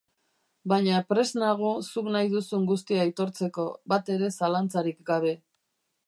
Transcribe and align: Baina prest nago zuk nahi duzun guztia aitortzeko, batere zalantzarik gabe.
Baina 0.71 1.01
prest 1.11 1.35
nago 1.41 1.67
zuk 1.89 2.07
nahi 2.15 2.31
duzun 2.31 2.65
guztia 2.71 3.03
aitortzeko, 3.03 3.65
batere 3.93 4.31
zalantzarik 4.39 5.05
gabe. 5.11 5.35